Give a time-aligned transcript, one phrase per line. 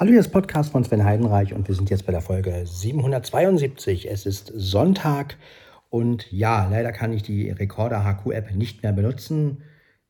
[0.00, 4.10] Hallo, hier ist Podcast von Sven Heidenreich und wir sind jetzt bei der Folge 772.
[4.10, 5.36] Es ist Sonntag
[5.90, 9.62] und ja, leider kann ich die Recorder HQ-App nicht mehr benutzen.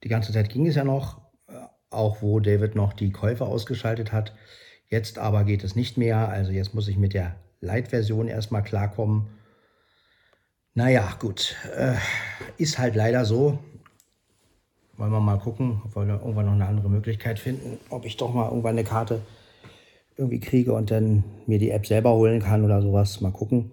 [0.04, 1.54] Die ganze Zeit ging es ja noch, äh,
[1.90, 4.32] auch wo David noch die Käufe ausgeschaltet hat.
[4.86, 9.26] Jetzt aber geht es nicht mehr, also jetzt muss ich mit der Light-Version erstmal klarkommen.
[10.72, 11.96] Naja, gut, äh,
[12.58, 13.58] ist halt leider so.
[14.98, 18.32] Wollen wir mal gucken, ob wir irgendwann noch eine andere Möglichkeit finden, ob ich doch
[18.32, 19.20] mal irgendwann eine Karte
[20.20, 23.20] irgendwie kriege und dann mir die App selber holen kann oder sowas.
[23.20, 23.72] Mal gucken.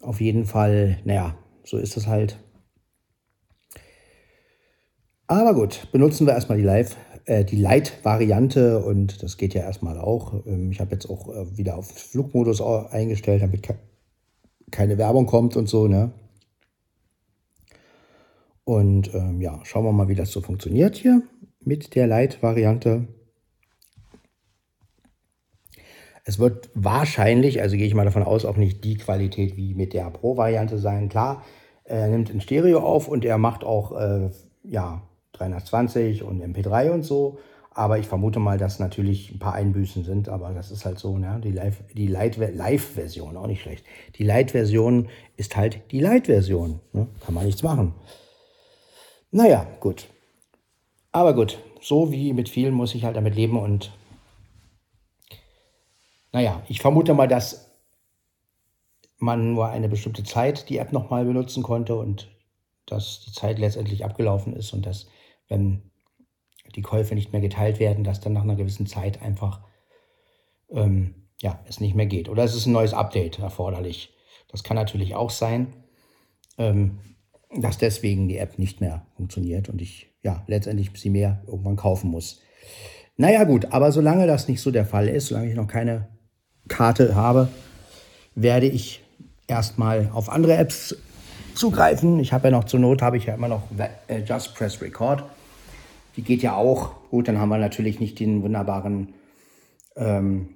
[0.00, 2.38] Auf jeden Fall, naja, so ist es halt.
[5.26, 6.96] Aber gut, benutzen wir erstmal die Live,
[7.26, 10.44] äh, die Light-Variante und das geht ja erstmal auch.
[10.46, 13.74] Ähm, ich habe jetzt auch äh, wieder auf Flugmodus eingestellt, damit ke
[14.70, 16.12] keine Werbung kommt und so, ne?
[18.64, 21.22] Und ähm, ja, schauen wir mal, wie das so funktioniert hier
[21.64, 23.08] mit der Light-Variante.
[26.28, 29.94] Es wird wahrscheinlich, also gehe ich mal davon aus, auch nicht die Qualität wie mit
[29.94, 31.08] der Pro-Variante sein.
[31.08, 31.42] Klar,
[31.84, 34.28] er nimmt in Stereo auf und er macht auch äh,
[34.62, 35.00] ja,
[35.32, 37.38] 320 und MP3 und so.
[37.70, 41.16] Aber ich vermute mal, dass natürlich ein paar Einbüßen sind, aber das ist halt so,
[41.16, 41.40] ne?
[41.42, 43.86] Die Live, die Light-Version, auch nicht schlecht.
[44.16, 46.80] Die Light-Version ist halt die Light-Version.
[46.92, 47.06] Ne?
[47.24, 47.94] Kann man nichts machen.
[49.30, 50.08] Naja, gut.
[51.10, 53.92] Aber gut, so wie mit vielen muss ich halt damit leben und
[56.32, 57.70] naja, ich vermute mal, dass
[59.18, 62.30] man nur eine bestimmte Zeit die App nochmal benutzen konnte und
[62.86, 65.08] dass die Zeit letztendlich abgelaufen ist und dass,
[65.48, 65.90] wenn
[66.74, 69.62] die Käufe nicht mehr geteilt werden, dass dann nach einer gewissen Zeit einfach
[70.70, 72.28] ähm, ja, es nicht mehr geht.
[72.28, 74.14] Oder es ist ein neues Update erforderlich.
[74.48, 75.72] Das kann natürlich auch sein.
[76.56, 76.98] Ähm,
[77.54, 82.10] dass deswegen die App nicht mehr funktioniert und ich ja letztendlich sie mehr irgendwann kaufen
[82.10, 82.40] muss.
[83.16, 86.08] Naja gut, aber solange das nicht so der Fall ist, solange ich noch keine
[86.68, 87.48] Karte habe,
[88.34, 89.02] werde ich
[89.46, 90.96] erstmal auf andere Apps
[91.54, 92.20] zugreifen.
[92.20, 93.62] Ich habe ja noch zur Not, habe ich ja immer noch
[94.06, 95.24] äh, Just Press Record.
[96.16, 96.92] Die geht ja auch.
[97.10, 99.14] Gut, dann haben wir natürlich nicht den wunderbaren
[99.96, 100.50] ähm,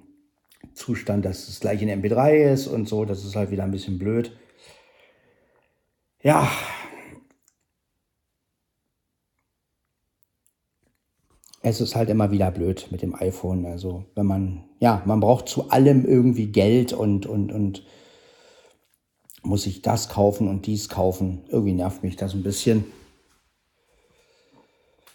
[0.73, 3.05] Zustand, dass es gleich in MP3 ist und so.
[3.05, 4.35] Das ist halt wieder ein bisschen blöd.
[6.21, 6.49] Ja,
[11.63, 13.65] es ist halt immer wieder blöd mit dem iPhone.
[13.65, 17.83] Also wenn man, ja, man braucht zu allem irgendwie Geld und, und, und
[19.43, 21.41] muss sich das kaufen und dies kaufen.
[21.47, 22.83] Irgendwie nervt mich das ein bisschen.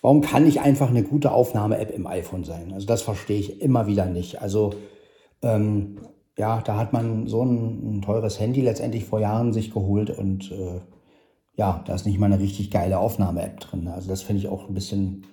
[0.01, 2.73] Warum kann nicht einfach eine gute Aufnahme-App im iPhone sein?
[2.73, 4.41] Also das verstehe ich immer wieder nicht.
[4.41, 4.73] Also
[5.43, 5.99] ähm,
[6.39, 10.51] ja, da hat man so ein, ein, teures Handy letztendlich vor Jahren sich geholt und
[10.51, 10.81] äh,
[11.57, 13.89] ja, da ist nicht mal eine richtig geile Aufnahme-App drin.
[13.89, 15.27] Also das finde ich auch ein bisschen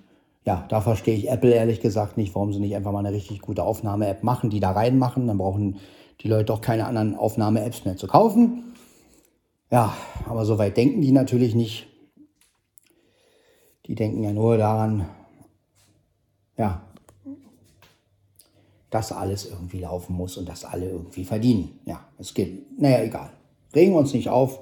[0.46, 3.40] ja, da verstehe ich Apple ehrlich gesagt nicht, warum sie nicht einfach mal eine richtig
[3.40, 5.26] gute Aufnahme-App machen, die da reinmachen.
[5.26, 5.80] Dann brauchen
[6.20, 8.62] die Leute doch keine anderen Aufnahme-Apps mehr zu kaufen.
[9.72, 9.92] Ja,
[10.28, 11.88] aber so weit denken die natürlich nicht.
[13.86, 15.08] Die denken ja nur daran,
[16.56, 16.80] ja,
[18.90, 21.80] dass alles irgendwie laufen muss und dass alle irgendwie verdienen.
[21.86, 22.80] Ja, es geht.
[22.80, 23.30] Naja, egal.
[23.74, 24.60] Regen wir uns nicht auf.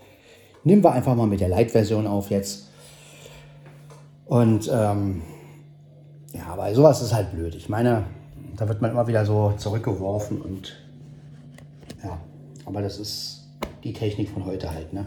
[0.65, 2.71] Nehmen wir einfach mal mit der Light-Version auf jetzt.
[4.25, 5.21] Und ähm,
[6.35, 7.55] ja, aber sowas ist halt blöd.
[7.55, 8.05] Ich meine,
[8.57, 10.77] da wird man immer wieder so zurückgeworfen und
[12.03, 12.19] ja,
[12.67, 13.49] aber das ist
[13.83, 15.07] die Technik von heute halt, ne?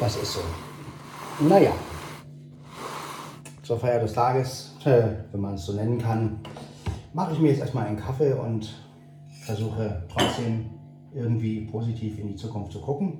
[0.00, 0.40] Das ist so.
[1.48, 1.72] Naja,
[3.62, 6.40] zur Feier des Tages, äh, wenn man es so nennen kann,
[7.14, 8.74] mache ich mir jetzt erstmal einen Kaffee und
[9.44, 10.70] versuche trotzdem
[11.14, 13.18] irgendwie positiv in die Zukunft zu gucken.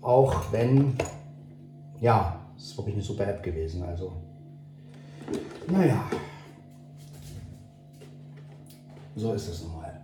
[0.00, 0.96] Auch wenn,
[2.00, 3.82] ja, das ist wirklich eine super App gewesen.
[3.82, 4.10] Also,
[5.66, 6.02] naja.
[9.14, 10.00] So ist es nun mal.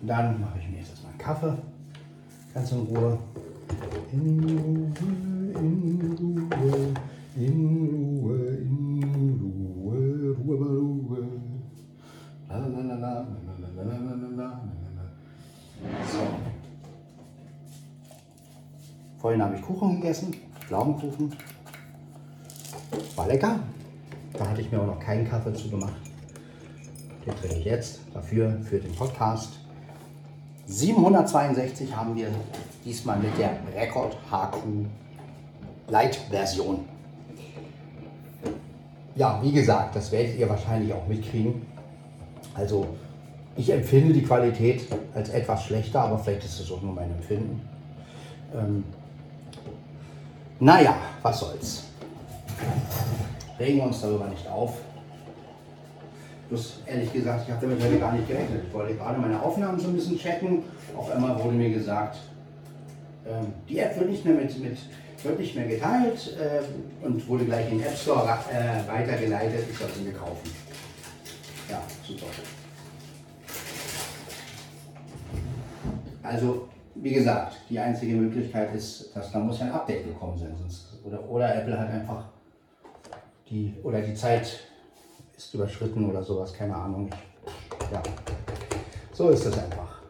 [0.00, 1.58] Dann mache ich mir jetzt erstmal einen Kaffee.
[2.54, 3.18] Ganz in Ruhe.
[4.12, 4.92] In Ruhe,
[5.58, 6.94] in Ruhe,
[7.36, 9.02] in Ruhe, in
[9.84, 11.28] Ruhe, Ruhe, Ruhe.
[12.48, 13.12] La la la la, la
[13.60, 14.60] la la la la la la.
[16.06, 16.51] So.
[19.22, 20.34] Vorhin habe ich Kuchen gegessen,
[20.66, 21.32] Pflaumenkuchen.
[23.14, 23.60] War lecker.
[24.32, 25.94] Da hatte ich mir auch noch keinen Kaffee zu gemacht.
[27.24, 29.60] Den trinke ich jetzt dafür, für den Podcast.
[30.66, 32.26] 762 haben wir
[32.84, 34.56] diesmal mit der Record HQ
[35.88, 36.80] Light Version.
[39.14, 41.62] Ja, wie gesagt, das werdet ihr wahrscheinlich auch mitkriegen.
[42.54, 42.88] Also
[43.56, 47.60] ich empfinde die Qualität als etwas schlechter, aber vielleicht ist es auch nur mein Empfinden.
[48.52, 48.82] Ähm,
[50.62, 51.84] naja, was soll's.
[53.58, 54.78] regen wir uns darüber nicht auf.
[56.48, 58.62] Bloß ehrlich gesagt, ich habe damit heute gar nicht gerechnet.
[58.68, 60.62] Ich wollte gerade meine Aufnahmen so ein bisschen checken.
[60.96, 62.18] Auf einmal wurde mir gesagt,
[63.26, 64.78] ähm, die App wird nicht mehr mit, mit
[65.24, 69.64] wird nicht mehr geteilt äh, und wurde gleich in den App Store äh, weitergeleitet.
[69.68, 70.48] Ich soll sie mir kaufen.
[71.68, 72.26] Ja, super.
[76.22, 80.54] Also, wie gesagt, die einzige Möglichkeit ist, dass da muss ein Update gekommen sein.
[80.58, 82.24] Sonst, oder, oder Apple hat einfach
[83.48, 84.60] die, oder die Zeit
[85.36, 87.10] ist überschritten oder sowas, keine Ahnung.
[87.90, 88.02] Ja,
[89.12, 90.02] so ist es einfach.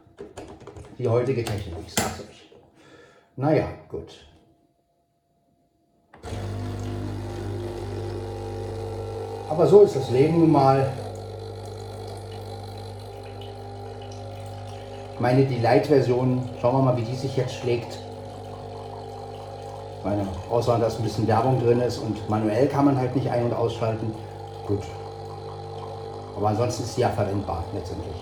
[0.99, 2.52] Die heutige Technik, ich sag's euch.
[3.37, 4.26] Naja, gut.
[9.49, 10.90] Aber so ist das Leben nun mal.
[15.22, 17.96] Meine, die Light-Version, schauen wir mal, wie die sich jetzt schlägt.
[20.02, 23.44] Meine, außer dass ein bisschen Werbung drin ist und manuell kann man halt nicht ein-
[23.44, 24.12] und ausschalten.
[24.66, 24.82] Gut.
[26.36, 28.16] Aber ansonsten ist sie ja verwendbar letztendlich.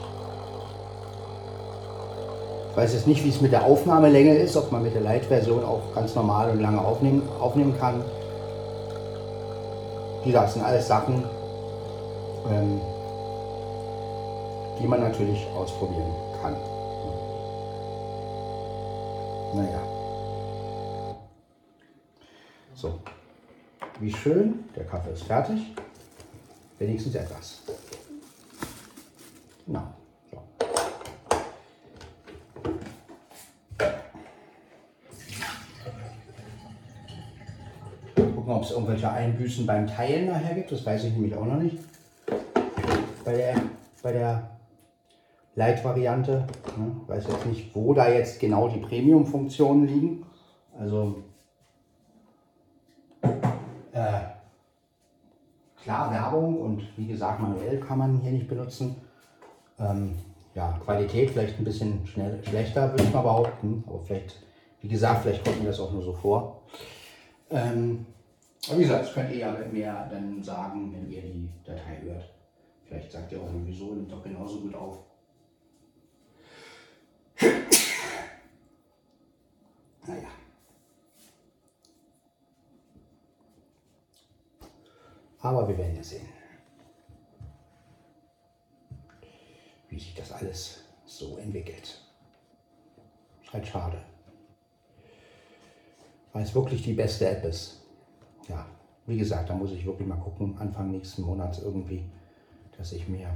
[2.70, 5.64] Ich weiß jetzt nicht, wie es mit der Aufnahmelänge ist, ob man mit der Light-Version
[5.64, 8.04] auch ganz normal und lange aufnehmen, aufnehmen kann.
[10.22, 11.24] Wie gesagt, sind alles Sachen,
[12.52, 12.78] ähm,
[14.78, 16.12] die man natürlich ausprobieren
[16.42, 16.56] kann.
[19.54, 19.82] Naja.
[22.74, 23.00] So.
[23.98, 25.74] Wie schön, der Kaffee ist fertig.
[26.78, 27.62] Wenigstens etwas.
[29.66, 29.94] Genau.
[30.30, 30.42] So.
[38.14, 40.72] Gucken, ob es irgendwelche Einbüßen beim Teilen nachher gibt.
[40.72, 41.76] Das weiß ich nämlich auch noch nicht.
[43.24, 43.60] Bei der,
[44.02, 44.59] bei der
[45.60, 46.46] Light-Variante.
[46.78, 46.96] Ne?
[47.06, 50.26] Weiß jetzt nicht, wo da jetzt genau die Premium-Funktionen liegen.
[50.78, 51.22] Also
[53.92, 54.20] äh,
[55.82, 58.96] klar Werbung und wie gesagt manuell kann man hier nicht benutzen.
[59.78, 60.14] Ähm,
[60.54, 63.84] ja, Qualität vielleicht ein bisschen schnell, schlechter, würde ich mal behaupten.
[63.86, 64.36] Aber vielleicht,
[64.80, 66.62] wie gesagt, vielleicht kommt mir das auch nur so vor.
[67.50, 68.06] Ähm,
[68.66, 72.24] aber wie gesagt, das könnt ihr ja mehr dann sagen, wenn ihr die Datei hört.
[72.84, 75.09] Vielleicht sagt ihr auch wieso, nimmt doch genauso gut auf.
[85.42, 86.28] Aber wir werden ja sehen,
[89.88, 91.98] wie sich das alles so entwickelt.
[93.42, 93.98] Ist halt schade.
[96.32, 97.80] Weil es wirklich die beste App ist.
[98.48, 98.66] Ja,
[99.06, 102.04] wie gesagt, da muss ich wirklich mal gucken, Anfang nächsten Monats irgendwie,
[102.76, 103.28] dass ich mir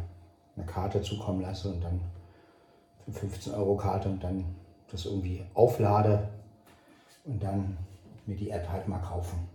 [0.57, 2.01] eine Karte zukommen lasse und dann
[3.05, 4.45] für 15 Euro Karte und dann
[4.91, 6.29] das irgendwie auflade
[7.25, 7.77] und dann
[8.27, 9.54] mir die App halt mal kaufen.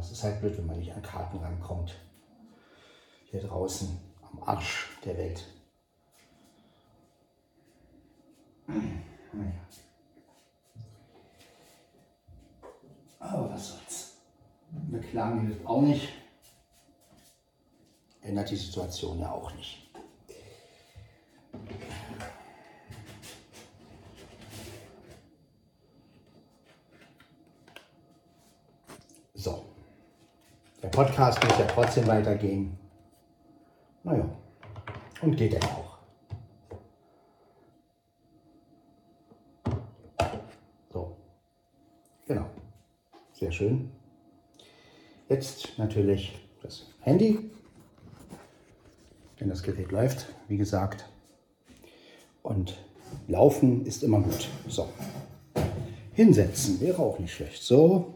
[0.00, 1.94] Aber es ist halt blöd, wenn man nicht an Karten rankommt.
[3.26, 5.44] Hier draußen am Arsch der Welt.
[8.66, 9.52] Naja.
[13.18, 14.16] Aber was soll's.
[14.70, 16.08] Beklagen hilft auch nicht.
[18.22, 19.86] Ändert die Situation ja auch nicht.
[29.34, 29.69] So.
[30.90, 32.76] Podcast muss ja trotzdem weitergehen.
[34.02, 34.28] Naja.
[35.22, 35.98] Und geht er auch.
[40.92, 41.16] So.
[42.26, 42.46] Genau.
[43.32, 43.90] Sehr schön.
[45.28, 47.50] Jetzt natürlich das Handy.
[49.38, 51.08] Denn das Gerät läuft, wie gesagt.
[52.42, 52.76] Und
[53.28, 54.48] laufen ist immer gut.
[54.66, 54.88] So.
[56.12, 57.62] Hinsetzen wäre auch nicht schlecht.
[57.62, 58.14] So.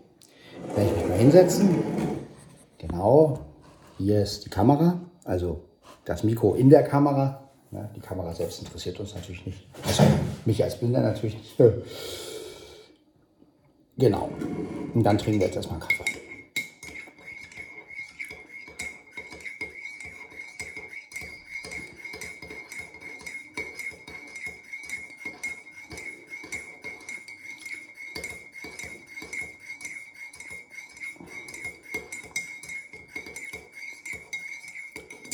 [0.75, 1.94] Werde ich mich mal hinsetzen.
[2.95, 3.41] Genau.
[3.99, 5.01] Hier ist die Kamera.
[5.25, 5.65] Also
[6.05, 7.51] das Mikro in der Kamera.
[7.73, 9.67] Ja, die Kamera selbst interessiert uns natürlich nicht.
[9.85, 10.05] Also
[10.45, 11.57] mich als Blinder natürlich nicht.
[13.97, 14.29] Genau.
[14.93, 16.04] Und dann trinken wir jetzt erstmal Kaffee.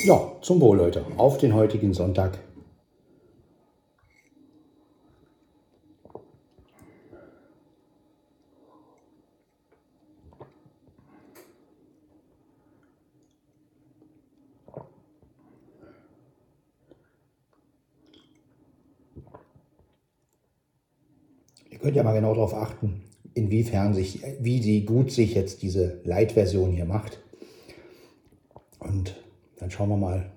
[0.05, 1.05] Ja, zum Wohl, Leute.
[1.19, 2.39] Auf den heutigen Sonntag.
[21.69, 23.03] Ihr könnt ja mal genau darauf achten,
[23.35, 27.21] inwiefern sich, wie sie gut sich jetzt diese Light-Version hier macht.
[29.71, 30.33] Schauen wir mal,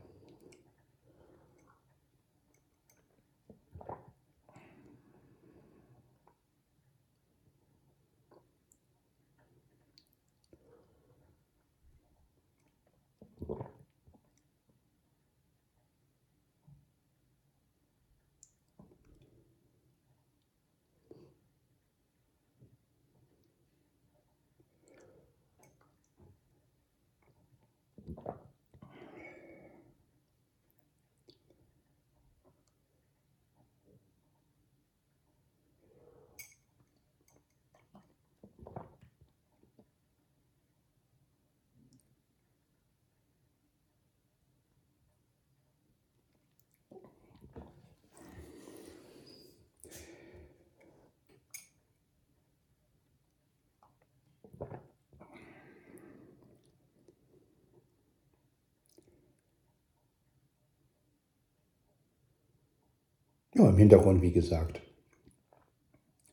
[63.56, 64.82] Ja, im Hintergrund, wie gesagt,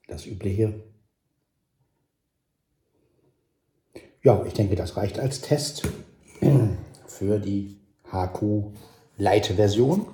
[0.09, 0.83] das Übliche.
[4.23, 5.89] Ja, ich denke, das reicht als Test
[7.07, 7.77] für die
[8.11, 8.73] HQ
[9.17, 10.07] Lite Version.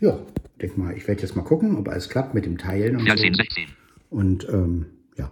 [0.00, 0.18] Ja,
[0.60, 3.34] denke mal, ich werde jetzt mal gucken, ob alles klappt mit dem Teilen und 14,
[3.34, 3.42] so.
[3.42, 3.66] 16.
[4.10, 5.30] Und ähm, ja,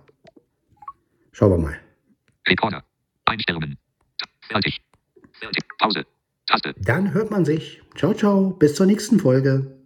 [1.32, 1.78] schauen wir mal.
[2.46, 2.84] Recorder.
[3.24, 3.78] Einstellungen.
[4.48, 4.80] Fertig.
[5.32, 5.64] Fertig.
[5.78, 6.06] Pause.
[6.46, 6.74] Taste.
[6.78, 7.82] Dann hört man sich.
[7.96, 9.83] Ciao, ciao, bis zur nächsten Folge.